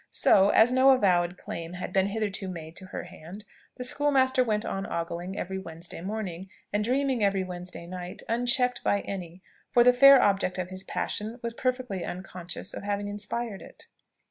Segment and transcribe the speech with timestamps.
[0.09, 3.45] So, as no avowed claim had been hitherto made to her hand,
[3.77, 9.01] the schoolmaster went on ogling every Wednesday morning, and dreaming every Wednesday night, unchecked by
[9.01, 13.85] any: for the fair object of his passion was perfectly unconscious of having inspired it.